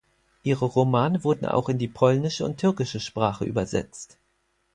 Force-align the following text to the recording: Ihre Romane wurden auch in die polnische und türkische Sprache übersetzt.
Ihre 0.41 0.65
Romane 0.65 1.23
wurden 1.23 1.45
auch 1.45 1.69
in 1.69 1.77
die 1.77 1.87
polnische 1.87 2.43
und 2.43 2.57
türkische 2.57 2.99
Sprache 2.99 3.45
übersetzt. 3.45 4.17